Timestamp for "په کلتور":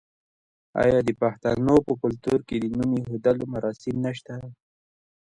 1.87-2.39